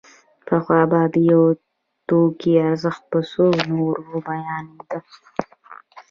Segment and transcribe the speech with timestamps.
[0.47, 1.43] پخوا به د یو
[2.07, 4.99] توکي ارزښت په څو نورو بیانېده